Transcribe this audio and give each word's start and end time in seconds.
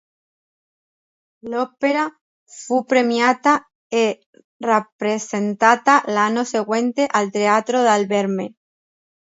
L'opera 1.43 2.07
fu 2.47 2.83
premiata 2.85 3.69
e 3.87 4.25
rappresentata 4.57 6.01
l'anno 6.07 6.43
seguente 6.43 7.05
al 7.07 7.29
Teatro 7.29 7.83
Dal 7.83 8.07
Verme. 8.07 8.55